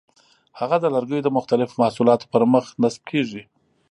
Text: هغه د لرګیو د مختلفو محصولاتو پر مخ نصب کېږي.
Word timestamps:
هغه 0.59 0.77
د 0.81 0.85
لرګیو 0.95 1.25
د 1.25 1.29
مختلفو 1.37 1.79
محصولاتو 1.81 2.29
پر 2.33 2.43
مخ 2.53 2.65
نصب 2.81 3.01
کېږي. 3.11 3.43